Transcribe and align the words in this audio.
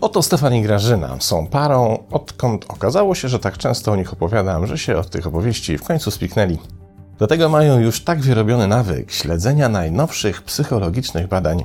Oto 0.00 0.22
Stefan 0.22 0.54
i 0.54 0.62
Grażyna 0.62 1.16
są 1.20 1.46
parą, 1.46 1.98
odkąd 2.10 2.64
okazało 2.68 3.14
się, 3.14 3.28
że 3.28 3.38
tak 3.38 3.58
często 3.58 3.92
o 3.92 3.96
nich 3.96 4.12
opowiadam, 4.12 4.66
że 4.66 4.78
się 4.78 4.96
od 4.96 5.10
tych 5.10 5.26
opowieści 5.26 5.78
w 5.78 5.84
końcu 5.84 6.10
spiknęli. 6.10 6.58
Do 7.18 7.26
tego 7.26 7.48
mają 7.48 7.78
już 7.78 8.04
tak 8.04 8.20
wyrobiony 8.20 8.66
nawyk 8.66 9.12
śledzenia 9.12 9.68
najnowszych 9.68 10.42
psychologicznych 10.42 11.28
badań, 11.28 11.64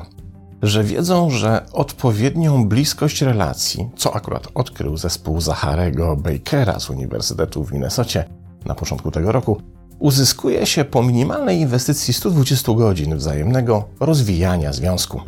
że 0.61 0.83
wiedzą, 0.83 1.29
że 1.29 1.65
odpowiednią 1.73 2.67
bliskość 2.67 3.21
relacji, 3.21 3.89
co 3.95 4.15
akurat 4.15 4.47
odkrył 4.53 4.97
zespół 4.97 5.41
Zacharego 5.41 6.15
Bakera 6.15 6.79
z 6.79 6.89
Uniwersytetu 6.89 7.63
w 7.63 7.73
Minnesocie 7.73 8.40
na 8.65 8.75
początku 8.75 9.11
tego 9.11 9.31
roku, 9.31 9.61
uzyskuje 9.99 10.65
się 10.65 10.85
po 10.85 11.03
minimalnej 11.03 11.59
inwestycji 11.59 12.13
120 12.13 12.73
godzin 12.73 13.17
wzajemnego 13.17 13.83
rozwijania 13.99 14.73
związku. 14.73 15.21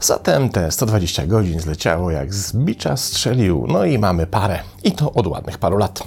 Zatem 0.00 0.48
te 0.48 0.70
120 0.70 1.26
godzin 1.26 1.60
zleciało 1.60 2.10
jak 2.10 2.34
z 2.34 2.52
bicza 2.56 2.96
strzelił, 2.96 3.66
no 3.68 3.84
i 3.84 3.98
mamy 3.98 4.26
parę. 4.26 4.58
I 4.84 4.92
to 4.92 5.12
od 5.12 5.26
ładnych 5.26 5.58
paru 5.58 5.76
lat. 5.76 6.02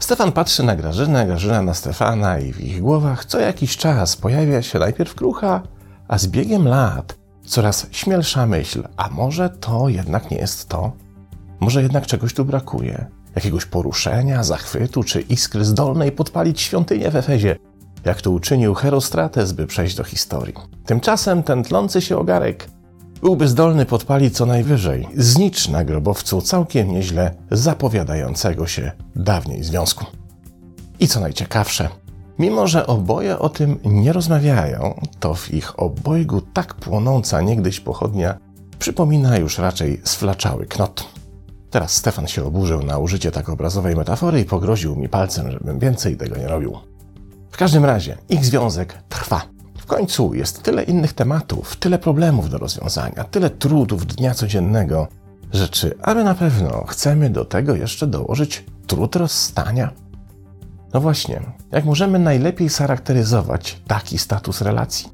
Stefan 0.00 0.32
patrzy 0.32 0.62
na 0.62 0.76
Grażynę, 0.76 1.26
Grażyna 1.26 1.62
na 1.62 1.74
Stefana 1.74 2.38
i 2.38 2.52
w 2.52 2.60
ich 2.60 2.80
głowach 2.80 3.24
co 3.24 3.40
jakiś 3.40 3.76
czas 3.76 4.16
pojawia 4.16 4.62
się 4.62 4.78
najpierw 4.78 5.14
krucha, 5.14 5.62
a 6.08 6.18
z 6.18 6.26
biegiem 6.26 6.68
lat 6.68 7.18
coraz 7.46 7.86
śmielsza 7.90 8.46
myśl, 8.46 8.82
a 8.96 9.08
może 9.08 9.50
to 9.50 9.88
jednak 9.88 10.30
nie 10.30 10.36
jest 10.36 10.68
to? 10.68 10.92
Może 11.60 11.82
jednak 11.82 12.06
czegoś 12.06 12.34
tu 12.34 12.44
brakuje? 12.44 13.06
Jakiegoś 13.34 13.64
poruszenia, 13.64 14.42
zachwytu 14.42 15.04
czy 15.04 15.20
iskry 15.20 15.64
zdolnej 15.64 16.12
podpalić 16.12 16.60
świątynię 16.60 17.10
w 17.10 17.16
Efezie, 17.16 17.56
jak 18.04 18.20
to 18.20 18.30
uczynił 18.30 18.74
Herostrates, 18.74 19.52
by 19.52 19.66
przejść 19.66 19.96
do 19.96 20.04
historii. 20.04 20.54
Tymczasem 20.86 21.42
ten 21.42 21.62
tlący 21.62 22.00
się 22.00 22.18
ogarek 22.18 22.68
byłby 23.22 23.48
zdolny 23.48 23.86
podpalić 23.86 24.36
co 24.36 24.46
najwyżej 24.46 25.08
znicz 25.16 25.68
na 25.68 25.84
grobowcu 25.84 26.40
całkiem 26.40 26.92
nieźle 26.92 27.34
zapowiadającego 27.50 28.66
się 28.66 28.92
dawniej 29.16 29.64
związku. 29.64 30.04
I 31.00 31.08
co 31.08 31.20
najciekawsze, 31.20 31.88
mimo 32.38 32.66
że 32.66 32.86
oboje 32.86 33.38
o 33.38 33.48
tym 33.48 33.78
nie 33.84 34.12
rozmawiają, 34.12 35.00
to 35.20 35.34
w 35.34 35.54
ich 35.54 35.80
obojgu 35.80 36.40
tak 36.40 36.74
płonąca 36.74 37.40
niegdyś 37.40 37.80
pochodnia 37.80 38.38
przypomina 38.78 39.36
już 39.36 39.58
raczej 39.58 40.00
sflaczały 40.04 40.66
knot. 40.66 41.21
Teraz 41.72 41.92
Stefan 41.92 42.26
się 42.26 42.44
oburzył 42.44 42.82
na 42.82 42.98
użycie 42.98 43.30
tak 43.30 43.48
obrazowej 43.48 43.96
metafory 43.96 44.40
i 44.40 44.44
pogroził 44.44 44.96
mi 44.96 45.08
palcem, 45.08 45.50
żebym 45.50 45.78
więcej 45.78 46.16
tego 46.16 46.36
nie 46.36 46.48
robił. 46.48 46.78
W 47.50 47.56
każdym 47.56 47.84
razie, 47.84 48.18
ich 48.28 48.44
związek 48.44 48.98
trwa. 49.08 49.42
W 49.78 49.86
końcu 49.86 50.34
jest 50.34 50.62
tyle 50.62 50.82
innych 50.82 51.12
tematów, 51.12 51.76
tyle 51.76 51.98
problemów 51.98 52.50
do 52.50 52.58
rozwiązania, 52.58 53.24
tyle 53.24 53.50
trudów 53.50 54.06
dnia 54.06 54.34
codziennego, 54.34 55.08
że 55.52 55.68
czy 55.68 55.94
aby 56.02 56.24
na 56.24 56.34
pewno 56.34 56.84
chcemy 56.88 57.30
do 57.30 57.44
tego 57.44 57.74
jeszcze 57.74 58.06
dołożyć 58.06 58.64
trud 58.86 59.16
rozstania? 59.16 59.90
No 60.94 61.00
właśnie, 61.00 61.40
jak 61.70 61.84
możemy 61.84 62.18
najlepiej 62.18 62.68
charakteryzować 62.68 63.82
taki 63.86 64.18
status 64.18 64.60
relacji? 64.60 65.08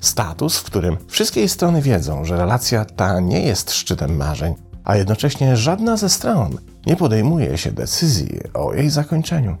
Status, 0.00 0.58
w 0.58 0.64
którym 0.64 0.96
wszystkie 1.06 1.48
strony 1.48 1.82
wiedzą, 1.82 2.24
że 2.24 2.36
relacja 2.36 2.84
ta 2.84 3.20
nie 3.20 3.40
jest 3.40 3.72
szczytem 3.72 4.16
marzeń, 4.16 4.54
a 4.84 4.96
jednocześnie 4.96 5.56
żadna 5.56 5.96
ze 5.96 6.08
stron 6.08 6.58
nie 6.86 6.96
podejmuje 6.96 7.58
się 7.58 7.72
decyzji 7.72 8.40
o 8.54 8.74
jej 8.74 8.90
zakończeniu. 8.90 9.56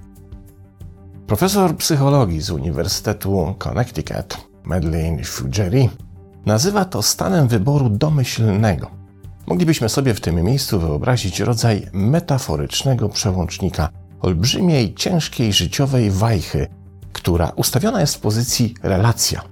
Profesor 1.26 1.76
psychologii 1.76 2.40
z 2.40 2.50
Uniwersytetu 2.50 3.54
Connecticut, 3.58 4.36
Madeleine 4.64 5.24
Fugeri, 5.24 5.90
nazywa 6.46 6.84
to 6.84 7.02
stanem 7.02 7.48
wyboru 7.48 7.88
domyślnego. 7.88 8.90
Moglibyśmy 9.46 9.88
sobie 9.88 10.14
w 10.14 10.20
tym 10.20 10.42
miejscu 10.42 10.80
wyobrazić 10.80 11.40
rodzaj 11.40 11.88
metaforycznego 11.92 13.08
przełącznika 13.08 13.88
olbrzymiej, 14.20 14.94
ciężkiej 14.94 15.52
życiowej 15.52 16.10
wajchy, 16.10 16.66
która 17.12 17.52
ustawiona 17.56 18.00
jest 18.00 18.14
w 18.14 18.20
pozycji 18.20 18.74
relacja. 18.82 19.42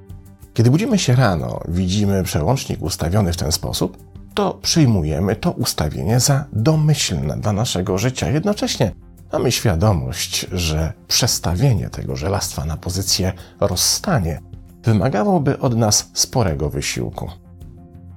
Kiedy 0.54 0.70
budzimy 0.70 0.98
się 0.98 1.16
rano, 1.16 1.60
widzimy 1.68 2.22
przełącznik 2.22 2.82
ustawiony 2.82 3.32
w 3.32 3.36
ten 3.36 3.52
sposób, 3.52 4.11
to 4.34 4.54
przyjmujemy 4.62 5.36
to 5.36 5.50
ustawienie 5.50 6.20
za 6.20 6.44
domyślne 6.52 7.36
dla 7.36 7.52
naszego 7.52 7.98
życia. 7.98 8.30
Jednocześnie 8.30 8.92
mamy 9.32 9.52
świadomość, 9.52 10.46
że 10.52 10.92
przestawienie 11.08 11.90
tego 11.90 12.16
żelastwa 12.16 12.64
na 12.64 12.76
pozycję 12.76 13.32
rozstanie 13.60 14.40
wymagałoby 14.84 15.58
od 15.58 15.76
nas 15.76 16.10
sporego 16.14 16.70
wysiłku. 16.70 17.30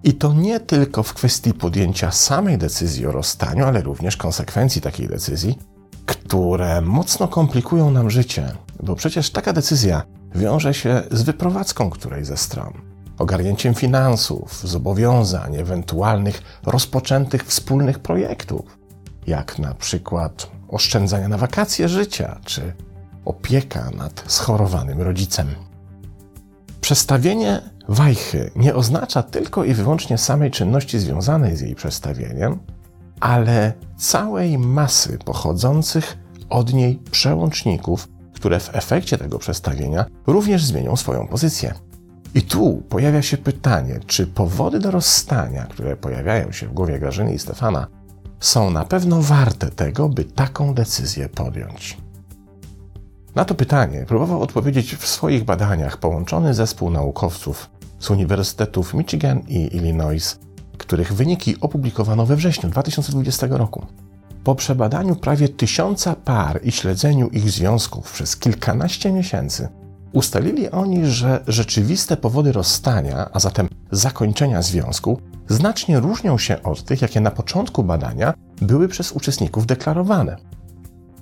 I 0.03 0.13
to 0.13 0.33
nie 0.33 0.59
tylko 0.59 1.03
w 1.03 1.13
kwestii 1.13 1.53
podjęcia 1.53 2.11
samej 2.11 2.57
decyzji 2.57 3.07
o 3.07 3.11
rozstaniu, 3.11 3.65
ale 3.65 3.81
również 3.81 4.17
konsekwencji 4.17 4.81
takiej 4.81 5.07
decyzji, 5.07 5.57
które 6.05 6.81
mocno 6.81 7.27
komplikują 7.27 7.91
nam 7.91 8.09
życie, 8.09 8.51
bo 8.83 8.95
przecież 8.95 9.29
taka 9.29 9.53
decyzja 9.53 10.01
wiąże 10.35 10.73
się 10.73 11.03
z 11.11 11.21
wyprowadzką 11.21 11.89
której 11.89 12.25
ze 12.25 12.37
stron, 12.37 12.73
ogarnięciem 13.17 13.73
finansów, 13.73 14.61
zobowiązań, 14.63 15.55
ewentualnych 15.55 16.41
rozpoczętych 16.63 17.43
wspólnych 17.43 17.99
projektów, 17.99 18.77
jak 19.27 19.59
na 19.59 19.73
przykład 19.73 20.51
oszczędzania 20.67 21.27
na 21.27 21.37
wakacje 21.37 21.89
życia 21.89 22.39
czy 22.45 22.73
opieka 23.25 23.89
nad 23.97 24.23
schorowanym 24.27 25.01
rodzicem. 25.01 25.47
Przestawienie 26.81 27.61
wajchy 27.87 28.51
nie 28.55 28.75
oznacza 28.75 29.23
tylko 29.23 29.63
i 29.63 29.73
wyłącznie 29.73 30.17
samej 30.17 30.51
czynności 30.51 30.99
związanej 30.99 31.57
z 31.57 31.61
jej 31.61 31.75
przestawieniem, 31.75 32.59
ale 33.19 33.73
całej 33.97 34.57
masy 34.57 35.17
pochodzących 35.25 36.17
od 36.49 36.73
niej 36.73 36.95
przełączników, 37.11 38.07
które 38.33 38.59
w 38.59 38.75
efekcie 38.75 39.17
tego 39.17 39.39
przestawienia 39.39 40.05
również 40.27 40.65
zmienią 40.65 40.95
swoją 40.95 41.27
pozycję. 41.27 41.73
I 42.35 42.41
tu 42.41 42.83
pojawia 42.89 43.21
się 43.21 43.37
pytanie, 43.37 43.99
czy 44.07 44.27
powody 44.27 44.79
do 44.79 44.91
rozstania, 44.91 45.65
które 45.65 45.97
pojawiają 45.97 46.51
się 46.51 46.67
w 46.67 46.73
głowie 46.73 46.99
Grażyny 46.99 47.33
i 47.33 47.39
Stefana, 47.39 47.87
są 48.39 48.69
na 48.69 48.85
pewno 48.85 49.21
warte 49.21 49.69
tego, 49.69 50.09
by 50.09 50.23
taką 50.23 50.73
decyzję 50.73 51.29
podjąć. 51.29 51.97
Na 53.35 53.45
to 53.45 53.55
pytanie 53.55 54.05
próbował 54.07 54.41
odpowiedzieć 54.41 54.95
w 54.95 55.07
swoich 55.07 55.43
badaniach 55.43 55.97
połączony 55.97 56.53
zespół 56.53 56.89
naukowców 56.89 57.69
z 57.99 58.09
Uniwersytetów 58.09 58.93
Michigan 58.93 59.41
i 59.47 59.75
Illinois, 59.75 60.39
których 60.77 61.13
wyniki 61.13 61.55
opublikowano 61.61 62.25
we 62.25 62.35
wrześniu 62.35 62.69
2020 62.69 63.47
roku. 63.49 63.85
Po 64.43 64.55
przebadaniu 64.55 65.15
prawie 65.15 65.49
tysiąca 65.49 66.15
par 66.15 66.59
i 66.63 66.71
śledzeniu 66.71 67.29
ich 67.29 67.51
związków 67.51 68.11
przez 68.11 68.37
kilkanaście 68.37 69.11
miesięcy, 69.11 69.69
ustalili 70.15 70.69
oni, 70.69 71.05
że 71.05 71.43
rzeczywiste 71.47 72.17
powody 72.17 72.51
rozstania, 72.51 73.29
a 73.33 73.39
zatem 73.39 73.67
zakończenia 73.91 74.61
związku, 74.61 75.19
znacznie 75.47 75.99
różnią 75.99 76.37
się 76.37 76.63
od 76.63 76.83
tych, 76.83 77.01
jakie 77.01 77.21
na 77.21 77.31
początku 77.31 77.83
badania 77.83 78.33
były 78.61 78.87
przez 78.87 79.11
uczestników 79.11 79.65
deklarowane. 79.65 80.37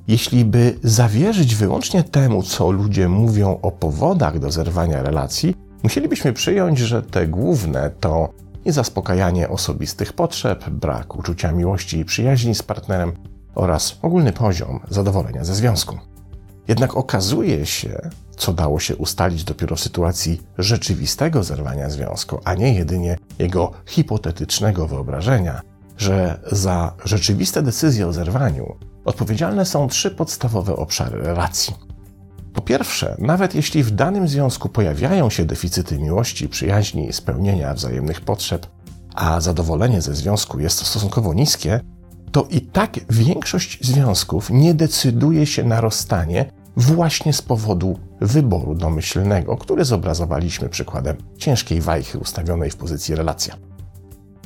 Jeśli 0.08 0.46
by 0.46 0.80
zawierzyć 0.84 1.56
wyłącznie 1.56 2.04
temu, 2.04 2.44
co 2.44 2.72
ludzie 2.72 3.10
mówią 3.10 3.60
o 3.62 3.72
powodach 3.72 4.40
do 4.40 4.52
zerwania 4.52 5.04
relacji, 5.04 5.56
musielibyśmy 5.84 6.34
przyjąć, 6.34 6.80
że 6.80 7.04
te 7.04 7.28
główne 7.28 7.92
to 8.00 8.30
niezaspokajanie 8.66 9.50
osobistych 9.50 10.14
potrzeb, 10.14 10.70
brak 10.70 11.16
uczucia 11.16 11.52
miłości 11.52 11.98
i 12.00 12.06
przyjaźni 12.06 12.56
z 12.56 12.64
partnerem 12.64 13.12
oraz 13.56 14.00
ogólny 14.02 14.34
poziom 14.34 14.80
zadowolenia 14.90 15.44
ze 15.44 15.56
związku. 15.56 16.13
Jednak 16.68 16.98
okazuje 16.98 17.66
się, 17.66 18.10
co 18.38 18.54
dało 18.54 18.80
się 18.80 18.96
ustalić 18.96 19.44
dopiero 19.44 19.76
w 19.76 19.80
sytuacji 19.80 20.42
rzeczywistego 20.58 21.44
zerwania 21.44 21.90
związku, 21.90 22.40
a 22.44 22.54
nie 22.54 22.74
jedynie 22.74 23.18
jego 23.40 23.72
hipotetycznego 23.86 24.88
wyobrażenia, 24.88 25.62
że 25.98 26.40
za 26.52 26.94
rzeczywiste 27.06 27.62
decyzje 27.62 28.08
o 28.08 28.14
zerwaniu 28.14 28.76
odpowiedzialne 29.06 29.66
są 29.66 29.88
trzy 29.88 30.12
podstawowe 30.12 30.76
obszary 30.76 31.22
relacji. 31.22 31.74
Po 32.54 32.62
pierwsze, 32.62 33.16
nawet 33.20 33.56
jeśli 33.56 33.84
w 33.84 33.92
danym 33.92 34.28
związku 34.28 34.70
pojawiają 34.70 35.30
się 35.30 35.46
deficyty 35.46 36.00
miłości, 36.00 36.50
przyjaźni 36.50 37.10
i 37.10 37.14
spełnienia 37.14 37.74
wzajemnych 37.74 38.22
potrzeb, 38.22 38.68
a 39.16 39.42
zadowolenie 39.42 40.02
ze 40.02 40.16
związku 40.16 40.60
jest 40.60 40.86
stosunkowo 40.86 41.34
niskie, 41.34 41.80
to 42.34 42.48
i 42.50 42.62
tak 42.62 43.00
większość 43.10 43.78
związków 43.82 44.50
nie 44.50 44.74
decyduje 44.74 45.46
się 45.46 45.64
na 45.64 45.82
rozstanie 45.82 46.46
właśnie 46.78 47.34
z 47.34 47.42
powodu 47.42 48.00
wyboru 48.22 48.76
domyślnego, 48.76 49.58
który 49.58 49.86
zobrazowaliśmy 49.86 50.70
przykładem 50.70 51.18
ciężkiej 51.38 51.82
wajchy 51.82 52.18
ustawionej 52.18 52.70
w 52.70 52.76
pozycji 52.76 53.16
relacja. 53.16 53.56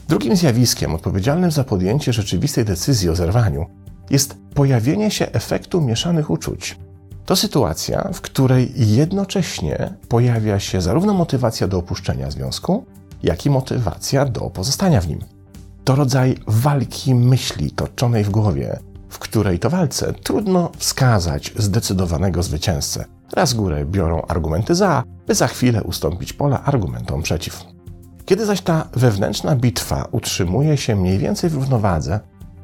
Drugim 0.08 0.36
zjawiskiem 0.36 0.96
odpowiedzialnym 0.96 1.52
za 1.52 1.64
podjęcie 1.64 2.14
rzeczywistej 2.14 2.66
decyzji 2.66 3.10
o 3.10 3.16
zerwaniu 3.16 3.66
jest 4.10 4.36
pojawienie 4.54 5.12
się 5.12 5.32
efektu 5.32 5.82
mieszanych 5.82 6.30
uczuć. 6.30 6.78
To 7.26 7.36
sytuacja, 7.36 8.10
w 8.14 8.22
której 8.22 8.74
jednocześnie 8.76 9.94
pojawia 10.10 10.60
się 10.60 10.82
zarówno 10.82 11.14
motywacja 11.14 11.68
do 11.68 11.78
opuszczenia 11.78 12.32
związku, 12.32 12.86
jak 13.24 13.46
i 13.46 13.50
motywacja 13.50 14.26
do 14.26 14.42
pozostania 14.42 15.02
w 15.02 15.08
nim. 15.08 15.37
To 15.88 15.96
rodzaj 15.96 16.36
walki 16.48 17.16
myśli 17.16 17.72
toczonej 17.72 18.24
w 18.24 18.30
głowie, 18.30 18.80
w 19.10 19.20
której 19.20 19.60
to 19.60 19.70
walce 19.70 20.14
trudno 20.14 20.72
wskazać 20.78 21.54
zdecydowanego 21.58 22.44
zwycięzcę. 22.44 23.06
Raz 23.34 23.54
górę 23.54 23.86
biorą 23.86 24.22
argumenty 24.22 24.76
za, 24.76 25.04
by 25.28 25.36
za 25.36 25.48
chwilę 25.48 25.84
ustąpić 25.84 26.34
pola 26.34 26.64
argumentom 26.64 27.22
przeciw. 27.22 27.64
Kiedy 28.26 28.46
zaś 28.46 28.62
ta 28.62 28.88
wewnętrzna 28.94 29.56
bitwa 29.56 30.08
utrzymuje 30.12 30.78
się 30.78 30.96
mniej 30.96 31.18
więcej 31.18 31.50
w 31.50 31.56
równowadze, 31.56 32.20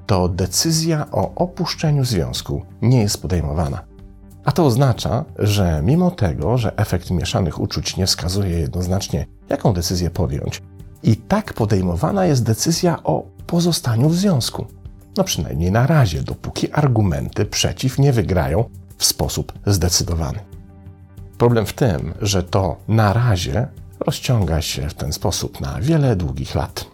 to 0.06 0.30
decyzja 0.30 1.06
o 1.12 1.36
opuszczeniu 1.36 2.06
związku 2.06 2.62
nie 2.82 3.02
jest 3.02 3.22
podejmowana. 3.22 3.82
A 4.46 4.52
to 4.52 4.66
oznacza, 4.66 5.26
że 5.40 5.82
mimo 5.84 6.12
tego, 6.12 6.58
że 6.58 6.78
efekt 6.78 7.12
mieszanych 7.12 7.60
uczuć 7.60 7.98
nie 7.98 8.08
wskazuje 8.08 8.60
jednoznacznie, 8.60 9.26
jaką 9.50 9.74
decyzję 9.74 10.10
podjąć, 10.10 10.62
i 11.04 11.16
tak 11.16 11.54
podejmowana 11.54 12.26
jest 12.26 12.44
decyzja 12.44 13.04
o 13.04 13.24
pozostaniu 13.48 14.10
w 14.10 14.16
związku. 14.16 14.66
No 15.18 15.24
przynajmniej 15.24 15.72
na 15.72 15.88
razie, 15.88 16.24
dopóki 16.24 16.72
argumenty 16.72 17.46
przeciw 17.46 18.00
nie 18.00 18.14
wygrają 18.14 18.70
w 18.98 19.06
sposób 19.06 19.54
zdecydowany. 19.66 20.40
Problem 21.38 21.66
w 21.66 21.74
tym, 21.74 22.14
że 22.22 22.44
to 22.44 22.78
na 22.88 23.14
razie 23.14 23.68
rozciąga 24.00 24.62
się 24.62 24.90
w 24.90 24.94
ten 24.94 25.14
sposób 25.14 25.62
na 25.62 25.82
wiele 25.82 26.16
długich 26.16 26.56
lat. 26.56 26.86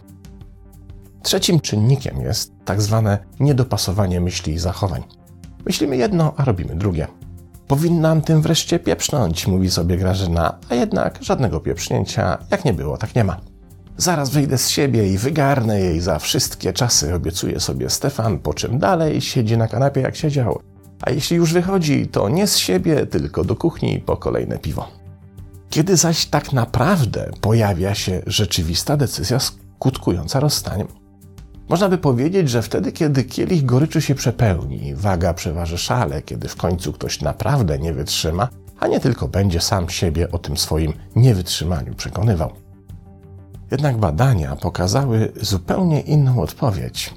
Trzecim 1.22 1.60
czynnikiem 1.60 2.20
jest 2.20 2.52
tak 2.64 2.82
zwane 2.82 3.18
niedopasowanie 3.40 4.20
myśli 4.20 4.52
i 4.52 4.58
zachowań. 4.58 5.02
Myślimy 5.66 5.96
jedno, 5.96 6.34
a 6.36 6.44
robimy 6.44 6.76
drugie. 6.76 7.06
Powinnam 7.66 8.22
tym 8.22 8.42
wreszcie 8.42 8.78
pieprznąć, 8.78 9.46
mówi 9.46 9.70
sobie 9.70 9.96
Grażyna, 9.96 10.58
a 10.68 10.74
jednak 10.74 11.18
żadnego 11.22 11.60
pieprznięcia, 11.60 12.38
jak 12.50 12.64
nie 12.64 12.72
było, 12.72 12.96
tak 12.98 13.14
nie 13.14 13.24
ma. 13.24 13.49
Zaraz 14.00 14.30
wyjdę 14.30 14.58
z 14.58 14.68
siebie 14.68 15.12
i 15.12 15.18
wygarnę 15.18 15.80
jej 15.80 16.00
za 16.00 16.18
wszystkie 16.18 16.72
czasy, 16.72 17.14
obiecuje 17.14 17.60
sobie 17.60 17.90
Stefan, 17.90 18.38
po 18.38 18.54
czym 18.54 18.78
dalej 18.78 19.20
siedzi 19.20 19.56
na 19.56 19.68
kanapie 19.68 20.00
jak 20.00 20.16
siedział. 20.16 20.60
A 21.02 21.10
jeśli 21.10 21.36
już 21.36 21.52
wychodzi, 21.52 22.06
to 22.06 22.28
nie 22.28 22.46
z 22.46 22.56
siebie, 22.56 23.06
tylko 23.06 23.44
do 23.44 23.56
kuchni 23.56 24.00
po 24.06 24.16
kolejne 24.16 24.58
piwo. 24.58 24.88
Kiedy 25.70 25.96
zaś 25.96 26.26
tak 26.26 26.52
naprawdę 26.52 27.30
pojawia 27.40 27.94
się 27.94 28.22
rzeczywista 28.26 28.96
decyzja 28.96 29.38
skutkująca 29.40 30.40
rozstaniem? 30.40 30.86
Można 31.68 31.88
by 31.88 31.98
powiedzieć, 31.98 32.50
że 32.50 32.62
wtedy, 32.62 32.92
kiedy 32.92 33.24
kielich 33.24 33.64
goryczy 33.64 34.02
się 34.02 34.14
przepełni, 34.14 34.94
waga 34.94 35.34
przeważy 35.34 35.78
szale, 35.78 36.22
kiedy 36.22 36.48
w 36.48 36.56
końcu 36.56 36.92
ktoś 36.92 37.20
naprawdę 37.20 37.78
nie 37.78 37.92
wytrzyma, 37.92 38.48
a 38.78 38.86
nie 38.86 39.00
tylko 39.00 39.28
będzie 39.28 39.60
sam 39.60 39.88
siebie 39.88 40.30
o 40.32 40.38
tym 40.38 40.56
swoim 40.56 40.92
niewytrzymaniu 41.16 41.94
przekonywał. 41.94 42.69
Jednak 43.70 43.98
badania 43.98 44.56
pokazały 44.56 45.32
zupełnie 45.40 46.00
inną 46.00 46.40
odpowiedź. 46.42 47.14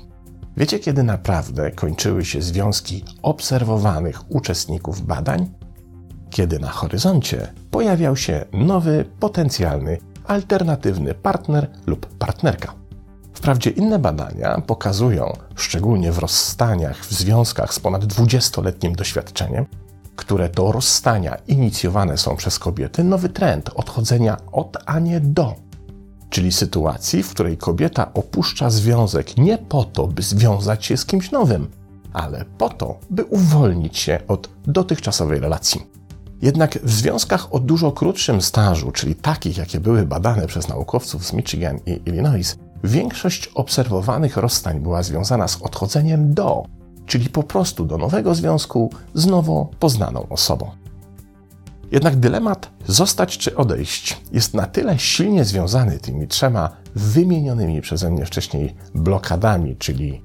Wiecie, 0.57 0.79
kiedy 0.79 1.03
naprawdę 1.03 1.71
kończyły 1.71 2.25
się 2.25 2.41
związki 2.41 3.03
obserwowanych 3.21 4.31
uczestników 4.31 5.01
badań? 5.01 5.49
Kiedy 6.29 6.59
na 6.59 6.69
horyzoncie 6.69 7.53
pojawiał 7.71 8.15
się 8.15 8.45
nowy, 8.53 9.05
potencjalny, 9.19 9.97
alternatywny 10.27 11.13
partner 11.13 11.69
lub 11.85 12.05
partnerka. 12.05 12.73
Wprawdzie 13.33 13.69
inne 13.69 13.99
badania 13.99 14.61
pokazują, 14.67 15.33
szczególnie 15.55 16.11
w 16.11 16.19
rozstaniach 16.19 17.05
w 17.05 17.11
związkach 17.13 17.73
z 17.73 17.79
ponad 17.79 18.05
20-letnim 18.05 18.95
doświadczeniem, 18.95 19.65
które 20.15 20.49
to 20.49 20.71
rozstania 20.71 21.37
inicjowane 21.47 22.17
są 22.17 22.35
przez 22.35 22.59
kobiety, 22.59 23.03
nowy 23.03 23.29
trend 23.29 23.69
odchodzenia 23.75 24.37
od, 24.51 24.77
a 24.85 24.99
nie 24.99 25.19
do 25.19 25.62
czyli 26.33 26.51
sytuacji, 26.51 27.23
w 27.23 27.29
której 27.29 27.57
kobieta 27.57 28.13
opuszcza 28.13 28.69
związek 28.69 29.37
nie 29.37 29.57
po 29.57 29.83
to, 29.83 30.07
by 30.07 30.21
związać 30.21 30.85
się 30.85 30.97
z 30.97 31.05
kimś 31.05 31.31
nowym, 31.31 31.67
ale 32.13 32.45
po 32.57 32.69
to, 32.69 32.99
by 33.09 33.25
uwolnić 33.25 33.97
się 33.97 34.19
od 34.27 34.49
dotychczasowej 34.67 35.39
relacji. 35.39 35.81
Jednak 36.41 36.79
w 36.83 36.91
związkach 36.91 37.53
o 37.53 37.59
dużo 37.59 37.91
krótszym 37.91 38.41
stażu, 38.41 38.91
czyli 38.91 39.15
takich, 39.15 39.57
jakie 39.57 39.79
były 39.79 40.05
badane 40.05 40.47
przez 40.47 40.67
naukowców 40.67 41.25
z 41.25 41.33
Michigan 41.33 41.79
i 41.85 42.01
Illinois, 42.05 42.55
większość 42.83 43.47
obserwowanych 43.47 44.37
rozstań 44.37 44.79
była 44.79 45.03
związana 45.03 45.47
z 45.47 45.61
odchodzeniem 45.61 46.33
do, 46.33 46.63
czyli 47.05 47.29
po 47.29 47.43
prostu 47.43 47.85
do 47.85 47.97
nowego 47.97 48.35
związku 48.35 48.89
z 49.13 49.25
nowo 49.25 49.69
poznaną 49.79 50.29
osobą. 50.29 50.82
Jednak 51.91 52.15
dylemat 52.15 52.71
zostać 52.87 53.37
czy 53.37 53.55
odejść 53.55 54.21
jest 54.31 54.53
na 54.53 54.65
tyle 54.65 54.99
silnie 54.99 55.45
związany 55.45 55.99
tymi 55.99 56.27
trzema 56.27 56.69
wymienionymi 56.95 57.81
przeze 57.81 58.11
mnie 58.11 58.25
wcześniej 58.25 58.75
blokadami, 58.95 59.75
czyli 59.75 60.21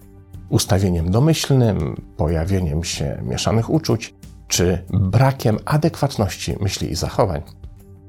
ustawieniem 0.48 1.10
domyślnym, 1.10 2.02
pojawieniem 2.16 2.84
się 2.84 3.22
mieszanych 3.22 3.70
uczuć, 3.70 4.14
czy 4.48 4.84
brakiem 4.90 5.58
adekwatności 5.64 6.56
myśli 6.60 6.90
i 6.90 6.94
zachowań, 6.94 7.42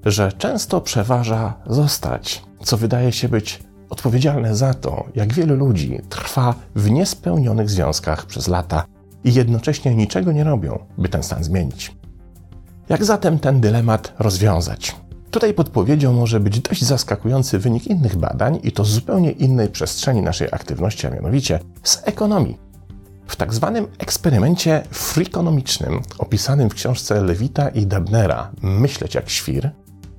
że 0.05 0.31
często 0.33 0.81
przeważa 0.81 1.53
zostać, 1.67 2.43
co 2.63 2.77
wydaje 2.77 3.11
się 3.11 3.29
być 3.29 3.59
odpowiedzialne 3.89 4.55
za 4.55 4.73
to, 4.73 5.05
jak 5.15 5.33
wielu 5.33 5.55
ludzi 5.55 6.01
trwa 6.09 6.55
w 6.75 6.91
niespełnionych 6.91 7.69
związkach 7.69 8.25
przez 8.25 8.47
lata 8.47 8.85
i 9.23 9.33
jednocześnie 9.33 9.95
niczego 9.95 10.31
nie 10.31 10.43
robią, 10.43 10.79
by 10.97 11.09
ten 11.09 11.23
stan 11.23 11.43
zmienić. 11.43 11.98
Jak 12.89 13.05
zatem 13.05 13.39
ten 13.39 13.61
dylemat 13.61 14.13
rozwiązać? 14.19 14.95
Tutaj 15.31 15.53
podpowiedzią 15.53 16.13
może 16.13 16.39
być 16.39 16.59
dość 16.59 16.83
zaskakujący 16.83 17.59
wynik 17.59 17.87
innych 17.87 18.15
badań 18.15 18.59
i 18.63 18.71
to 18.71 18.85
z 18.85 18.89
zupełnie 18.89 19.31
innej 19.31 19.69
przestrzeni 19.69 20.21
naszej 20.21 20.47
aktywności, 20.51 21.07
a 21.07 21.09
mianowicie 21.09 21.59
z 21.83 22.01
ekonomii. 22.05 22.57
W 23.27 23.35
tak 23.35 23.53
zwanym 23.53 23.87
eksperymencie 23.97 24.83
frikonomicznym, 24.91 26.01
opisanym 26.17 26.69
w 26.69 26.73
książce 26.73 27.21
Lewita 27.21 27.69
i 27.69 27.85
Dabnera 27.85 28.51
Myśleć 28.61 29.15
jak 29.15 29.29
świr, 29.29 29.71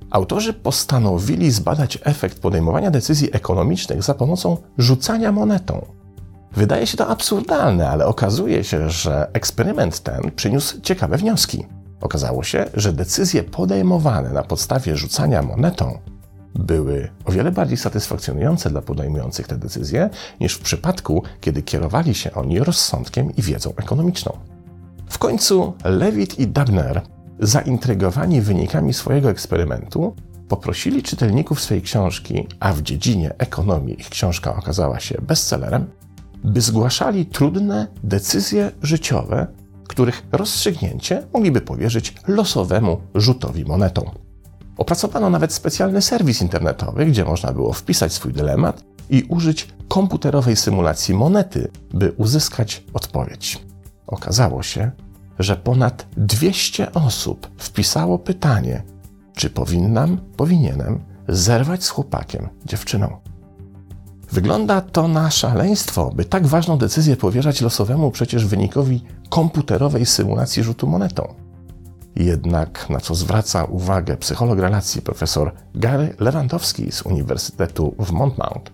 autorzy 0.09 0.53
postanowili 0.53 1.51
zbadać 1.51 1.99
efekt 2.03 2.39
podejmowania 2.39 2.91
decyzji 2.91 3.35
ekonomicznych 3.35 4.03
za 4.03 4.13
pomocą 4.13 4.57
rzucania 4.77 5.31
monetą. 5.31 5.85
Wydaje 6.51 6.87
się 6.87 6.97
to 6.97 7.07
absurdalne, 7.07 7.89
ale 7.89 8.05
okazuje 8.05 8.63
się, 8.63 8.89
że 8.89 9.29
eksperyment 9.33 9.99
ten 9.99 10.31
przyniósł 10.35 10.81
ciekawe 10.81 11.17
wnioski. 11.17 11.65
Okazało 12.01 12.43
się, 12.43 12.65
że 12.73 12.93
decyzje 12.93 13.43
podejmowane 13.43 14.29
na 14.29 14.43
podstawie 14.43 14.97
rzucania 14.97 15.41
monetą 15.41 15.97
były 16.55 17.09
o 17.25 17.31
wiele 17.31 17.51
bardziej 17.51 17.77
satysfakcjonujące 17.77 18.69
dla 18.69 18.81
podejmujących 18.81 19.47
te 19.47 19.57
decyzje 19.57 20.09
niż 20.39 20.53
w 20.53 20.59
przypadku, 20.59 21.23
kiedy 21.41 21.61
kierowali 21.61 22.15
się 22.15 22.33
oni 22.33 22.59
rozsądkiem 22.59 23.35
i 23.35 23.41
wiedzą 23.41 23.73
ekonomiczną. 23.75 24.37
W 25.09 25.17
końcu 25.17 25.73
Lewitt 25.83 26.39
i 26.39 26.47
Dabner, 26.47 27.01
zaintrygowani 27.39 28.41
wynikami 28.41 28.93
swojego 28.93 29.29
eksperymentu, 29.29 30.15
poprosili 30.47 31.03
czytelników 31.03 31.61
swojej 31.61 31.83
książki, 31.83 32.47
a 32.59 32.73
w 32.73 32.81
dziedzinie 32.81 33.33
ekonomii 33.37 33.99
ich 33.99 34.09
książka 34.09 34.55
okazała 34.55 34.99
się 34.99 35.21
bestsellerem, 35.21 35.85
by 36.43 36.61
zgłaszali 36.61 37.25
trudne 37.25 37.87
decyzje 38.03 38.71
życiowe 38.81 39.47
których 39.91 40.23
rozstrzygnięcie 40.31 41.23
mogliby 41.33 41.61
powierzyć 41.61 42.13
losowemu 42.27 43.01
rzutowi 43.15 43.65
monetą. 43.65 44.11
Opracowano 44.77 45.29
nawet 45.29 45.53
specjalny 45.53 46.01
serwis 46.01 46.41
internetowy, 46.41 47.05
gdzie 47.05 47.25
można 47.25 47.53
było 47.53 47.73
wpisać 47.73 48.13
swój 48.13 48.33
dylemat 48.33 48.83
i 49.09 49.23
użyć 49.23 49.67
komputerowej 49.87 50.55
symulacji 50.55 51.13
monety, 51.13 51.71
by 51.93 52.11
uzyskać 52.11 52.83
odpowiedź. 52.93 53.61
Okazało 54.07 54.63
się, 54.63 54.91
że 55.39 55.55
ponad 55.55 56.07
200 56.17 56.93
osób 56.93 57.49
wpisało 57.57 58.19
pytanie, 58.19 58.83
czy 59.35 59.49
powinnam, 59.49 60.17
powinienem 60.37 60.99
zerwać 61.27 61.83
z 61.83 61.89
chłopakiem, 61.89 62.49
dziewczyną. 62.65 63.30
Wygląda 64.31 64.81
to 64.81 65.07
na 65.07 65.31
szaleństwo, 65.31 66.11
by 66.15 66.25
tak 66.25 66.47
ważną 66.47 66.77
decyzję 66.77 67.17
powierzać 67.17 67.61
losowemu 67.61 68.11
przecież 68.11 68.45
wynikowi 68.45 69.03
komputerowej 69.29 70.05
symulacji 70.05 70.63
rzutu 70.63 70.87
monetą. 70.87 71.33
Jednak 72.15 72.89
na 72.89 72.99
co 72.99 73.15
zwraca 73.15 73.63
uwagę 73.63 74.17
psycholog 74.17 74.59
relacji 74.59 75.01
profesor 75.01 75.53
Gary 75.75 76.15
Lewandowski 76.19 76.91
z 76.91 77.01
Uniwersytetu 77.01 77.95
w 77.99 78.11
Monmouth, 78.11 78.71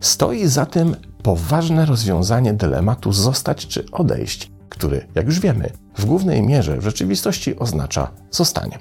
stoi 0.00 0.46
za 0.46 0.66
tym 0.66 0.96
poważne 1.22 1.86
rozwiązanie 1.86 2.52
dylematu 2.54 3.12
zostać 3.12 3.66
czy 3.66 3.90
odejść, 3.92 4.52
który, 4.68 5.06
jak 5.14 5.26
już 5.26 5.40
wiemy, 5.40 5.70
w 5.96 6.04
głównej 6.04 6.42
mierze 6.42 6.78
w 6.78 6.84
rzeczywistości 6.84 7.58
oznacza 7.58 8.10
zostanie. 8.30 8.78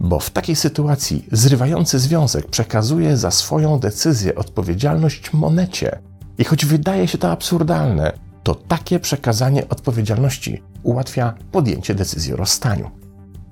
Bo 0.00 0.18
w 0.18 0.30
takiej 0.30 0.56
sytuacji 0.56 1.26
zrywający 1.32 1.98
związek 1.98 2.46
przekazuje 2.46 3.16
za 3.16 3.30
swoją 3.30 3.78
decyzję 3.78 4.34
odpowiedzialność 4.34 5.32
monecie. 5.32 5.98
I 6.38 6.44
choć 6.44 6.66
wydaje 6.66 7.08
się 7.08 7.18
to 7.18 7.30
absurdalne, 7.30 8.12
to 8.42 8.54
takie 8.54 9.00
przekazanie 9.00 9.68
odpowiedzialności 9.68 10.62
ułatwia 10.82 11.34
podjęcie 11.52 11.94
decyzji 11.94 12.32
o 12.32 12.36
rozstaniu. 12.36 12.90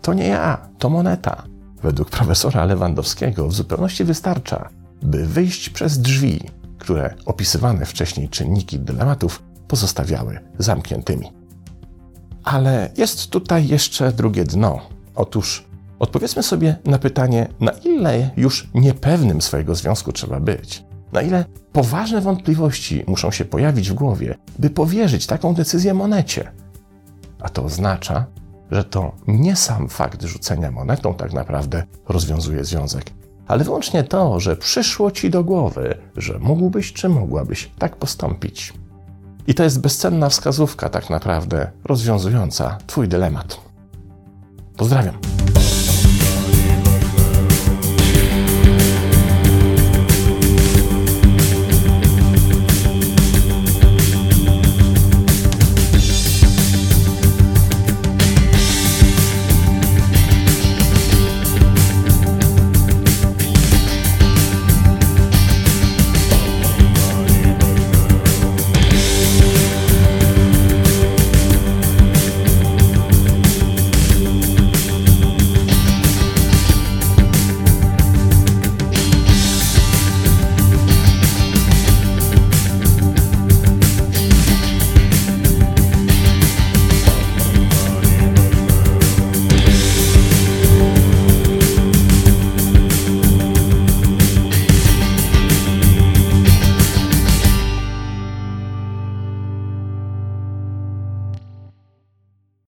to 0.02 0.14
nie 0.14 0.26
ja, 0.26 0.68
to 0.78 0.90
moneta. 0.90 1.42
Według 1.82 2.10
profesora 2.10 2.64
Lewandowskiego 2.64 3.48
w 3.48 3.54
zupełności 3.54 4.04
wystarcza, 4.04 4.68
by 5.02 5.26
wyjść 5.26 5.70
przez 5.70 5.98
drzwi, 5.98 6.40
które 6.78 7.14
opisywane 7.24 7.86
wcześniej 7.86 8.28
czynniki 8.28 8.78
dylematów 8.78 9.42
pozostawiały 9.68 10.38
zamkniętymi. 10.58 11.32
Ale 12.44 12.90
jest 12.96 13.30
tutaj 13.30 13.68
jeszcze 13.68 14.12
drugie 14.12 14.44
dno. 14.44 14.80
Otóż 15.14 15.65
odpowiedzmy 15.98 16.42
sobie 16.42 16.76
na 16.84 16.98
pytanie, 16.98 17.48
na 17.60 17.70
ile 17.70 18.30
już 18.36 18.70
niepewnym 18.74 19.42
swojego 19.42 19.74
związku 19.74 20.12
trzeba 20.12 20.40
być, 20.40 20.84
na 21.12 21.22
ile 21.22 21.44
poważne 21.72 22.20
wątpliwości 22.20 23.04
muszą 23.06 23.30
się 23.30 23.44
pojawić 23.44 23.90
w 23.90 23.94
głowie, 23.94 24.34
by 24.58 24.70
powierzyć 24.70 25.26
taką 25.26 25.54
decyzję 25.54 25.94
monecie. 25.94 26.52
A 27.40 27.48
to 27.48 27.64
oznacza, 27.64 28.26
że 28.70 28.84
to 28.84 29.12
nie 29.26 29.56
sam 29.56 29.88
fakt 29.88 30.22
rzucenia 30.22 30.70
monetą 30.70 31.14
tak 31.14 31.32
naprawdę 31.32 31.82
rozwiązuje 32.08 32.64
związek, 32.64 33.10
ale 33.48 33.64
wyłącznie 33.64 34.04
to, 34.04 34.40
że 34.40 34.56
przyszło 34.56 35.10
ci 35.10 35.30
do 35.30 35.44
głowy, 35.44 35.94
że 36.16 36.38
mógłbyś 36.38 36.92
czy 36.92 37.08
mogłabyś 37.08 37.70
tak 37.78 37.96
postąpić. 37.96 38.72
I 39.46 39.54
to 39.54 39.62
jest 39.62 39.80
bezcenna 39.80 40.28
wskazówka, 40.28 40.88
tak 40.88 41.10
naprawdę 41.10 41.70
rozwiązująca 41.84 42.78
Twój 42.86 43.08
dylemat. 43.08 43.60
Pozdrawiam. 44.76 45.35